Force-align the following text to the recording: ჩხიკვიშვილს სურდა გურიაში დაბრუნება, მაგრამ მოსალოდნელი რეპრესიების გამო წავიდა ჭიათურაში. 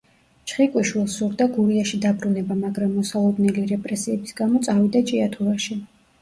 ჩხიკვიშვილს 0.51 1.17
სურდა 1.19 1.45
გურიაში 1.57 1.99
დაბრუნება, 2.05 2.57
მაგრამ 2.63 2.95
მოსალოდნელი 3.01 3.67
რეპრესიების 3.73 4.35
გამო 4.41 4.63
წავიდა 4.71 5.05
ჭიათურაში. 5.13 5.79